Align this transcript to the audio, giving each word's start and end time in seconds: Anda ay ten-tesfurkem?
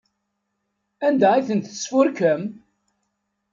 Anda 1.05 1.27
ay 1.33 1.41
ten-tesfurkem? 1.47 2.43